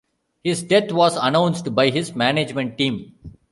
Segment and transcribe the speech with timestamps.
[0.43, 3.13] His death was announced by his management team.